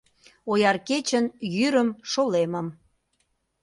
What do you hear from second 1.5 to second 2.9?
йӱрым, шолемым